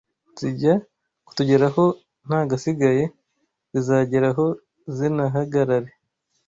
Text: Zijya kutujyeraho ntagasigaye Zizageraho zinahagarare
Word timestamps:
Zijya 0.39 0.73
kutujyeraho 1.25 1.85
ntagasigaye 2.25 3.03
Zizageraho 3.73 4.45
zinahagarare 4.95 5.89